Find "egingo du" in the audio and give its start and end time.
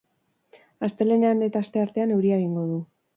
2.41-2.81